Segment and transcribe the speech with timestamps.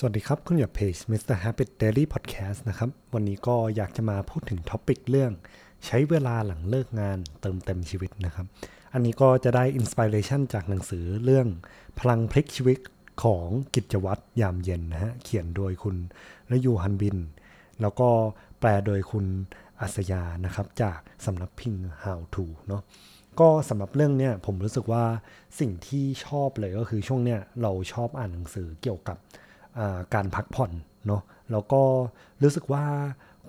[0.00, 1.36] สวัสดีครับ คุณอยู่เพจ Mr.
[1.44, 5.32] Habit Daily Podcast นะครับ วันนี้ก็อยากจะมาพูดถึง topic เรื่อง
[5.86, 8.46] ใช้เวลาหลังเลิกงานเติมเต็มชีวิตนะครับ
[8.92, 11.46] อันนี้ก็จะได้ inspiration จากหนังสือเรื่อง
[11.98, 12.78] พลังพลิกชีวิต
[13.22, 17.18] ของกิจวัตรยามเย็นนะฮะ เขียนโดยคุณยูฮันบิน
[17.80, 18.08] แล้วก็
[18.60, 19.26] แปลโดยคุณ
[19.80, 22.82] อัศยานะครับ จากสำนักพิมพ์ How to เนาะ
[23.40, 25.04] ก็สำหรับเรื่องเนี้ยผมรู้สึกว่า
[25.60, 29.18] สิ่งที่ชอบเลยก็คือช่วงเนี้ยเราชอบอ่านหนังสือเกี่ยวกับ
[30.14, 30.72] การพักผ่อน
[31.06, 31.22] เนาะ
[31.52, 31.82] แล้วก็
[32.42, 32.84] รู้สึกว่า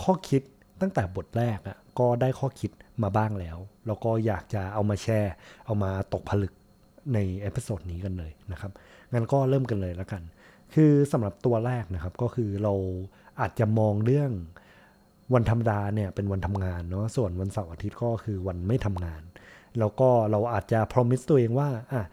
[0.04, 0.42] ข้อคิด
[0.82, 2.72] ตั้งแต่บทแรกอะ่ะก็ได้ข้อคิด
[3.04, 5.34] มาบ้างแล้ว แล้วก็อยากจะเอามาแชร์
[5.66, 6.54] เอามาตกผลึก
[7.14, 8.72] ใน episode นี้กันเลยนะครับ
[9.14, 10.22] งั้นก็เริ่มกันเลยแล้วกัน
[10.74, 12.74] คือสำหรับตัวแรกนะครับก็คือเรา
[13.40, 14.32] อาจจะมองเรื่อง
[15.34, 19.22] วันธรรมดาเนี่ยเป็นวันทำงานเนาะส่วนวันเสาร์อาทิตย์ก็คือวันไม่ทำงาน
[19.80, 22.04] แล้วก็เราอาจจะ promise ตัวเองว่าอะ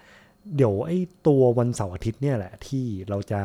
[0.55, 3.41] เดี๋ยวไอ้ตัววันเสาร์อาทิตย์เนี่ยแหละที่เราจะ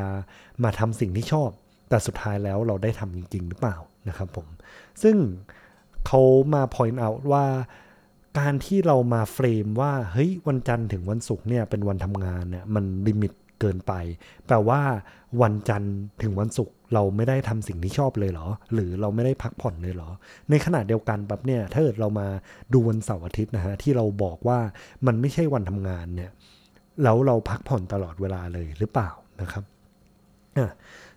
[0.64, 1.50] มาทำสิ่งที่ชอบ
[1.90, 3.78] แต่สุดท้ายแล้วเราได้ทำจริง ๆ หรือเปล่า
[4.10, 4.48] นะครับผม
[5.04, 5.18] ซึ่ง
[6.08, 6.22] เขา
[6.54, 7.46] มา point out ว่า
[8.40, 13.94] การที่เรามา frame ว่าเฮ้ยวันจันทร์ถึงวันศุกร์เนี่ยเป็นวันทำงานเนี่ยมัน limit เกินไป
[14.48, 14.82] แปลว่า
[15.42, 20.10] วันจันทร์ถึงวันศุกร์เราไม่ได้ทำสิ่งที่ชอบเลยเหรอ หรือเราไม่ได้พักผ่อนเลยเหรอ
[20.50, 22.28] ในขณะเดียวกันแบบเนี่ยถ้าเกิดเรามา
[22.74, 24.60] ดูวันเสาร์อาทิตย์นะฮะที่เราบอกว่า
[25.08, 26.32] มันไม่ใช่วันทำงานเนี่ย
[27.04, 29.10] แล้วเราพักผ่อนตลอดเวลาเลยหรือเปล่า
[29.42, 29.64] นะครับ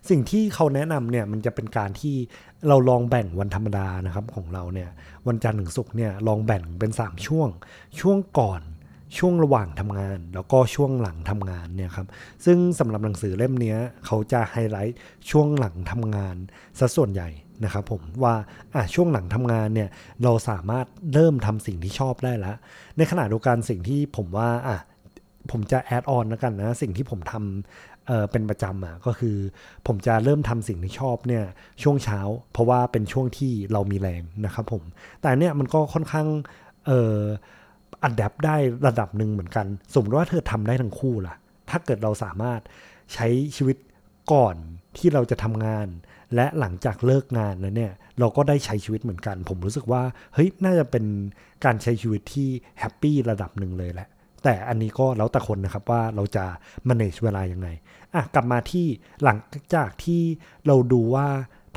[0.09, 2.15] สิ่งที่เขาแนะนำเนี่ยมันจะเป็นการที่
[2.67, 4.89] เราลองแบ่งวันธรรมดานะครับของเราเนี่ย
[5.27, 7.49] วันจันทร์ถึงศุกร์เนี่ยลองแบ่งเป็น 3 ช่วง
[7.99, 8.61] ช่วงก่อน
[9.17, 12.07] ช่วงระหว่างทำงาน แล้วก็ช่วงหลังทำงานเนี่ยครับ
[12.45, 14.97] ซึ่งสำหรับหนังสือเล่มนี้เขาจะไฮไลท์
[15.29, 16.35] ช่วงหลังทำงาน
[16.79, 17.29] ซะส่วนใหญ่
[17.63, 18.35] นะครับผมว่า
[18.75, 19.89] อะช่วงหลังทำงานเนี่ย
[20.23, 22.55] เราสามารถเริ่มทำสิ่งที่ชอบได้แล้ว
[22.97, 24.77] ในขณะเดียวกันสิ่งที่ผมว่าอะ
[25.51, 29.37] ผมจะ add on แล้วกันนะสิ่งที่ผมทำเป็นประจำอะก็คือ
[29.87, 31.43] ผมจะเริ่มทำสิ่งที่ชอบเนี่ย
[31.83, 32.19] ช่วงเช้า
[32.53, 34.83] เพราะว่าเป็นช่วงที่เรามีแรงนะครับผม
[35.21, 36.27] แต่เนี่ยมันก็ค่อนข้าง
[36.85, 37.21] เอ่อ
[38.03, 38.55] อัดแอปได้
[38.87, 41.35] ระดับหนึ่งเหมือนกัน สมมติว่าเธอทำได้ทั้งคู่ล่ะ
[41.69, 42.61] ถ้าเกิดเราสามารถ
[43.13, 43.77] ใช้ชีวิต
[44.33, 44.55] ก่อน
[44.97, 45.87] ที่เราจะทำงาน
[46.35, 50.03] และหลังจากเลิกงานแล้วเนี่ยเราก็ได้ใช้ชีวิตเหมือนกัน ผมรู้สึกว่า
[50.33, 51.05] เฮ้ยน่าจะเป็น
[51.65, 54.07] การใช้ชีวิตที่แฮปปี้ระดับหนึ่งเลยแหละ
[54.45, 56.45] แต่อันนี้ก็แล้วแต่คนนะครับว่าเราจะ
[56.89, 57.67] manage เวลายังไง
[58.13, 58.85] อะกลับมาที่
[59.23, 59.37] หลัง
[59.75, 60.21] จากที่
[60.67, 61.27] เราดูว่า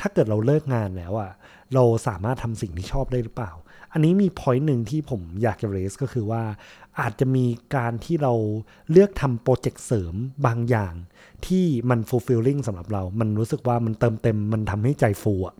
[0.01, 1.33] ถ้าเกิดเราเลิกงานแล้วอะ
[1.75, 3.53] เราสามารถทำสิ่งที่ชอบได้หรือเปล่า
[3.93, 6.43] อันนี้มี point หนึ่งที่ผมอยากจะ raise ก็คือว่า
[7.01, 7.45] อาจจะมี
[7.77, 8.35] การที่เรา
[8.91, 10.15] เลือกทำโปรเจกต์เสริม
[10.47, 10.95] บางอย่าง
[11.47, 15.57] ที่มัน fulfilling สำหรับเรา มันรู้สึกว่ามันเติมเต็ม มันทำให้ใจฟูอะ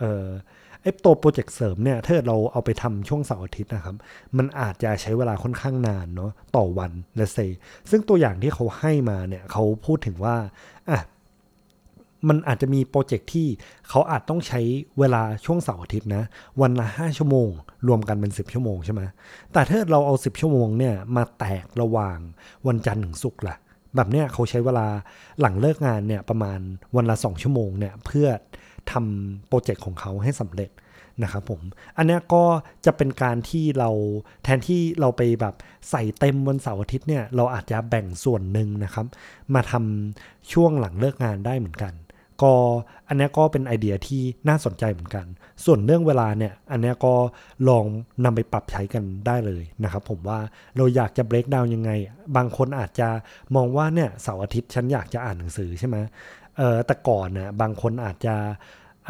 [0.00, 0.26] เออ
[0.82, 3.96] ไอ้ตัวโปรเจกต์เสริมเนี่ยถ้าเราเอาไปทำช่วงเสาร์อาทิตย์นะครับ
[4.36, 7.38] มันอาจจะใช้เวลาค่อนข้างนานเนาะต่อวันและเซ
[7.90, 10.36] ซึ่งตัวอย่างที่เขาให้มาเนี่ยเขาพูดถึงว่า
[10.90, 11.00] อะ
[12.28, 13.48] มันอาจจะมีโปรเจกต์ที่
[13.88, 14.60] เขาอาจต้องใช้
[14.98, 16.24] เวลาช่วงเสาร์อาทิตย์นะ
[16.60, 17.48] วันละ 5 ชั่วโมง
[17.88, 19.02] รวมกันเป็น 10 ชั่วโมงใช่ไหม
[19.52, 22.18] แต่ถ้าเราเอา 10 ชั่วโมงเนี่ยมาแตกระหว่าง
[22.66, 23.56] วันจันทร์ถึงศุกร์ล่ะ
[23.96, 24.86] แบบเนี้ยเขาใช้เวลา
[25.40, 26.60] หลังเลิกงานเนี่ยประมาณ
[26.96, 28.28] วันละ 2 ชั่วโมงเนี่ยเพื่อ
[28.92, 30.70] ทำโปรเจกต์ของเขาให้สำเร็จ
[31.22, 31.60] นะครับผม
[31.96, 32.44] อันนี้ก็
[32.84, 33.90] จะเป็นการที่เรา
[34.44, 35.54] แทนที่เราไปแบบ
[35.90, 39.06] ใส่เต็มวันเสาร์อาทิตย์เนี่ยเราอาจจะแบ่งส่วนหนึ่งนะครับ
[39.54, 41.94] มาทำช่วงหลังเลิกงานได้เหมือนกัน
[42.42, 42.54] ก็
[43.08, 45.26] อันนี้ก็เป็นไอเดียที่น่าสนใจเหมือนกัน
[45.64, 47.14] ส่วนเรื่องเวลาเนี่ยอันนี้ก็
[47.68, 47.84] ลอง
[48.24, 50.38] นำไปปรับใช้กันได้เลยนะครับ ผมว่า
[50.76, 51.90] เราอยากจะเบรกดาวยังไง
[52.36, 53.08] บางคนอาจจะ
[53.54, 55.96] มองว่าเนี่ยเสาร์อาทิตย์ฉันอยากจะอ่านหนังสือใช่ไหม
[56.60, 58.34] เออแต่ก่อนนะบางคนอาจจะ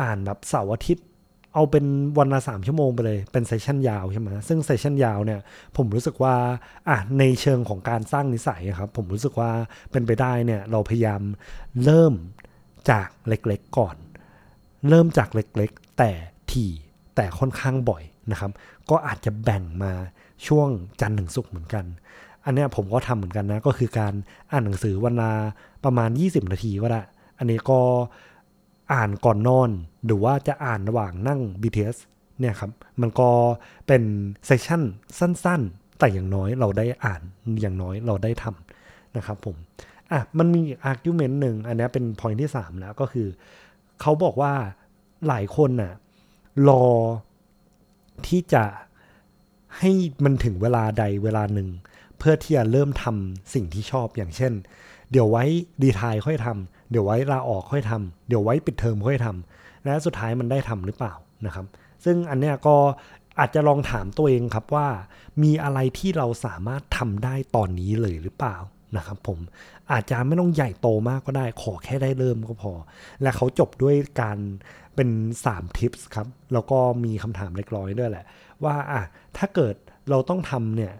[0.01, 1.07] อ่านแบบเสาร์อาทิตย์
[1.55, 1.85] เอาเป็น
[2.19, 5.41] วันละสามชั่วโมงไปเลย เป็นเซสชันยาวใช่ไหมซึ่งเซสชันยาวเนี่ย
[5.77, 6.35] ผมรู้สึกว่า
[6.89, 9.51] อะในเชิงของการสร้างนิสัยครับ ผมรู้สึกว่า
[9.93, 11.23] เป็นไปได้เนี่ย เราพยายาม
[11.85, 12.15] เริ่ม
[12.91, 13.97] จากเล็กๆก่อน
[14.89, 16.11] เริ่มจากเล็กๆ แต่
[16.51, 16.71] ถี่
[17.17, 18.51] แต่ค่อนข้างบ่อยนะครับ
[18.91, 19.93] ก็อาจจะแบ่งมา
[20.47, 20.69] ช่วง
[21.01, 21.85] จันทร์ถึงศุกร์เหมือนกัน
[22.45, 24.15] อันนี้ผมก็ทำเหมือนกันนะ ก็คือการ
[24.51, 25.33] อ่านหนังสือวันละ
[25.85, 27.03] ประมาณ 20 นาทีก็ได้
[27.41, 27.81] อันนี้ก็
[28.93, 29.71] อ่านก่อนนอน
[30.07, 31.97] หรือว่าจะอ่านระหว่างนั่ง BTS
[32.41, 32.71] เนี่ยครับ
[33.01, 33.31] มันก็
[33.87, 34.03] เป็น
[34.47, 34.83] เซสชั่น
[35.19, 37.23] สั้นๆ แต่อย่างน้อยเราได้อ่าน
[37.61, 39.57] อย่างน้อยเราได้ทำนะครับผม
[40.11, 43.29] อะมันมี argument หนึ่งอันนี้เป็น point ที่ 3 แล้วก็คือ
[44.01, 44.53] เขาบอกว่า
[45.29, 45.93] หลายคนน่ะ
[46.69, 46.85] รอ
[48.27, 48.65] ที่จะ
[49.79, 49.91] ให้
[50.25, 51.69] มันถึงเวลาใดเวลาหนึ่ง
[52.21, 54.53] เพื่อที่จะเริ่มทำสิ่งที่ชอบอย่างเช่น
[55.11, 55.45] เดี๋ยวไว้
[55.83, 61.15] ดีทายค่อยทำเดี๋ยวไว้ลาออกค่อยทำเดี๋ยวไว้ปิดเทอมค่อยทำและสุดท้ายมันได้ทำหรือเปล่า
[61.47, 61.67] นะครับ
[62.05, 62.77] ซึ่งอันเนี้ยก็
[63.39, 64.89] อาจจะลองถามตัวเองครับว่า
[65.43, 68.57] มีอะไรที่เราสามารถทำได้ตอนนี้เลยหรือเปล่า
[68.97, 69.39] นะครับผม
[69.93, 72.73] อาจจะไม่ต้องใหญ่โตมากก็ได้ ขอแค่ได้เริ่มก็พอ
[73.23, 74.39] และเขาจบด้วยการ
[74.97, 75.09] เป็น
[75.45, 78.25] 3 ทิปส์ครับ แล้วก็มีคำถามเล็กน้อยด้วยแหละ
[78.65, 79.03] ว่าอะ
[79.37, 79.75] ถ้าเกิด
[80.11, 80.93] เราต้องทำเนี่ย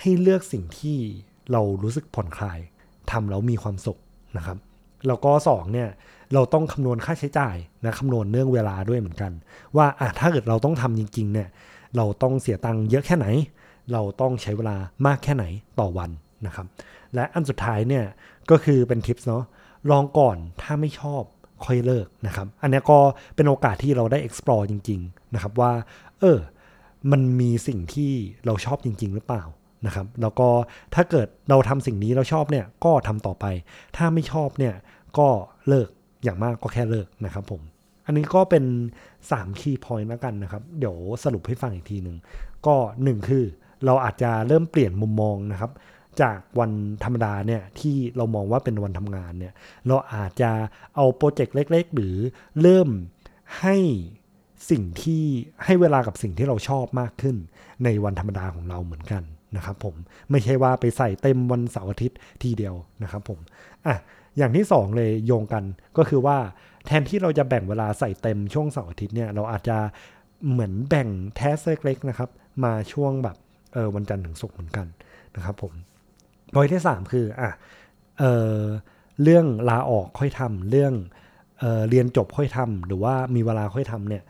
[0.00, 0.98] ให้เลือกสิ่งที่
[1.52, 2.58] เรารู้สึกผ่อนคลาย
[3.10, 3.98] ทำแล้วมีความสุข
[4.36, 4.58] นะครับ
[5.06, 5.88] แล้วก็สองเนี่ย
[6.34, 9.32] เราต้องคำนวณค่าใช้จ่ายนะคำนวณเรื่องเวลาด้วยเหมือนกัน
[9.76, 11.48] ว่าอะถ้าเกิดเราต้องทำจริงๆเนี่ย
[11.96, 13.26] เราต้องเสียตังค์เยอะแค่ไหน
[13.92, 15.44] เราต้องใช้เวลามากแค่ไหน
[15.80, 16.10] ต่อวัน
[16.46, 16.66] นะครับ
[17.14, 18.04] และอันสุดท้ายเนี่ย
[18.50, 19.44] ก็คือเป็นทิปส์เนาะ
[19.90, 21.22] ลองก่อนถ้าไม่ชอบ
[21.64, 22.98] ค่อยเลิกนะครับ อันนี้ก็
[23.34, 25.72] เป็นโอกาสที่เราได้ explore จริง ๆ นะครับว่า
[26.20, 26.38] เออ
[27.10, 28.12] มันมีสิ่งที่
[28.46, 29.44] เราชอบจริง ๆ หรือเปล่า
[29.86, 30.48] นะครับ แล้วก็
[30.94, 33.44] ถ้าเกิดเราทำสิ่งนี้เราชอบเนี่ยก็ทำต่อไป
[33.96, 34.74] ถ้าไม่ชอบเนี่ย
[35.18, 35.28] ก็
[35.68, 35.88] เลิก
[36.24, 37.62] อย่างมากก็แค่เลิกนะครับผม
[38.06, 38.64] อันนี้ก็เป็น
[39.12, 42.16] 3 key point แล้วกันนะครับ เดี๋ยวสรุปให้ฟังอีกทีหนึ่ง
[42.66, 43.44] ก็ 1 คือ
[43.84, 45.70] เราอาจจะเริ่มเปลี่ยนมุมมองนะครับ
[46.20, 46.70] จากวัน
[47.04, 49.52] ธรรมดาเนี่ยที่เรามองว่าเป็นวันทำงานเนี่ย
[49.86, 50.50] เราอาจจะ
[50.96, 52.16] เอาโปรเจกต์เล็ก ๆ หรือ
[52.62, 52.88] เริ่ม
[53.60, 53.76] ให้
[54.70, 55.24] สิ่งที่
[55.64, 57.36] ให้เวลากับสิ่งที่เราชอบมากขึ้น
[57.84, 59.22] ในวันธรรมดาของเราเหมือนกัน
[59.56, 59.94] นะครับผม
[60.30, 63.38] ไม่ใช่ว่าไปใส่เต็มวันเสาร์อาทิตย์ทีเดียวนะครับผม
[63.86, 63.96] อะ
[64.38, 65.64] อย่างที่สองเลยโยงกัน
[65.96, 66.38] ก็คือว่า
[66.86, 69.76] แทนที่เราจะแบ่งเวลาใส่เต็มช่วงเสาร์อาทิตย์เนี่ยเราอาจจะ
[70.50, 72.30] เหมือนแบ่งแทสเล็กๆนะครับ
[72.64, 73.36] มาช่วงแบบ
[73.72, 74.86] เออวันจันทร์ถึงศุกร์เหมือนกัน
[75.36, 75.72] นะครับผม
[76.54, 77.50] พอยที่ 3 คืออะ
[78.18, 78.24] เอ
[78.56, 78.58] อ
[79.22, 80.94] เรื่องลาออกค่อยทำเรื่อง
[81.58, 84.22] เออเรียนจบค่อยทำหรือว่ามีเวลาค่อยทำเนี่ย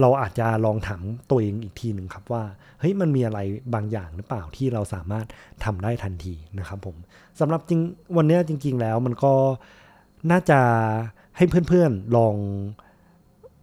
[0.00, 2.44] เราอาจจะลองถามตัวเองอีกทีหนึ่งครับว่า
[2.80, 3.40] เฮ้ยมันมีอะไร
[3.74, 5.26] บางอย่างหรือเปล่าที่เราสามารถ
[5.64, 6.96] ทำได้ทันทีนะครับผม
[7.40, 7.80] สำหรับจริง
[8.16, 9.34] วันนี้จริง ๆ แล้วมันก็
[10.30, 10.60] น่าจะ
[11.36, 12.34] ให้เพื่อนๆลอง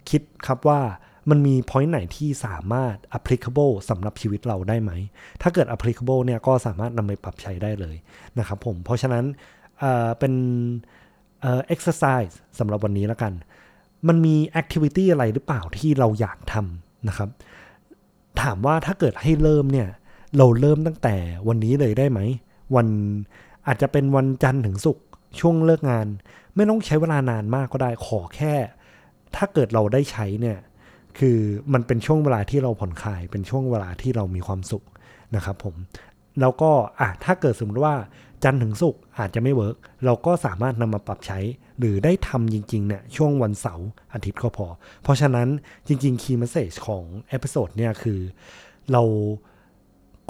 [0.09, 0.81] คิดครับว่า
[1.29, 4.91] มันมี point ไหนที่สามารถ applicable สำหรับชีวิตเราได้ไหม
[5.41, 7.95] ถ้าเกิด applicable เนี่ยก็สามารถนำไปปรับใช้ได้เลย
[8.39, 9.25] นะครับผม เพราะฉะนั้น
[9.79, 10.33] เเป็น
[11.73, 13.33] exercise สำหรับวันนี้แล้วกัน
[14.07, 17.29] มันมี activity อะไรหรือเปล่าที่เราอยากทำนะครับ
[18.41, 19.89] ถามว่าถ้าเกิดให้เริ่มเนี่ย
[20.37, 21.15] เราเริ่มตั้งแต่
[21.47, 22.19] วันนี้เลยได้ไหม
[22.75, 22.87] วัน
[23.67, 25.05] อาจจะเป็นวันจันทร์ถึงศุกร์
[25.39, 26.07] ช่วงเลิกงาน
[26.55, 28.53] ไม่ต้องใช้เวลานานมากก็ได้ขอแค่
[29.35, 30.57] ถ้าเกิดเราได้ใช้เนี่ย
[31.17, 31.37] คือ
[31.73, 34.83] มันเป็นช่วงเวลาที่เราผ่อนคลาย เป็นช่วงเวลาที่เรามีความสุข
[35.35, 35.75] นะครับผม
[36.39, 37.95] แล้วก็อะถ้าเกิดสมมติว่า
[38.43, 41.39] จันทร์ถึงศุกร์อาจจะไม่ work เราก็สามารถนำมาปรับใช้
[41.79, 44.67] หรือได้ทำจริงๆเนี่ยช่วงวันเสาร์อาทิตย์ก็พอ
[45.03, 45.47] เพราะฉะนั้น
[45.87, 48.19] จริงๆ key message ของ episode เนี่ยคือ
[48.91, 49.03] เรา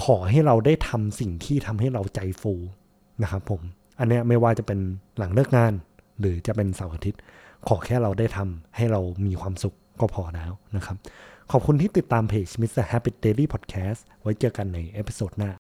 [0.04, 2.54] ขอให้เราได้ทำสิ่งที่ทำให้เราใจฟู
[3.24, 3.62] นะครับผม
[4.00, 4.80] อันเนี้ยไม่ว่าจะเป็น
[5.18, 5.74] หลังเลิกงาน
[6.20, 7.22] หรือจะเป็นเสาร์อาทิตย์
[7.68, 10.98] ขอแค่เราได้ทำให้เรามีความสุขก็พอแล้วนะครับ
[11.52, 12.86] ขอบคุณที่ติดตามเพจ Mr.
[12.92, 15.52] Happy Daily Podcast ไว้เจอกันใน episode หน้า